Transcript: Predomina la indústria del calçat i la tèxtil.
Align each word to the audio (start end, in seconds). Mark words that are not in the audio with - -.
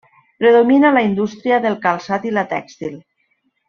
Predomina 0.43 0.91
la 0.95 1.03
indústria 1.09 1.61
del 1.69 1.79
calçat 1.87 2.29
i 2.31 2.35
la 2.39 2.49
tèxtil. 2.59 3.01